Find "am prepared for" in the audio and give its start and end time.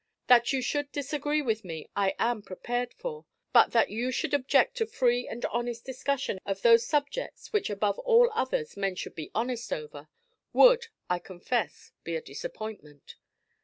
2.17-3.27